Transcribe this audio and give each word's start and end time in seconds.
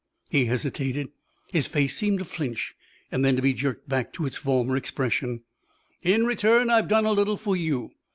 He 0.31 0.45
hesitated; 0.45 1.09
his 1.51 1.67
face 1.67 1.95
seemed 1.95 2.17
to 2.17 2.25
flinch 2.25 2.73
and 3.11 3.23
then 3.23 3.35
to 3.35 3.41
be 3.43 3.53
jerked 3.53 3.87
back 3.87 4.11
to 4.13 4.25
its 4.25 4.37
former 4.37 4.75
expression. 4.75 5.43
"In 6.01 6.25
return 6.25 6.71
I've 6.71 6.87
done 6.87 7.05
a 7.05 7.11
little 7.11 7.37
for 7.37 7.55
you. 7.55 7.91